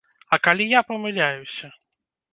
[0.35, 1.73] А калі я памыляюся?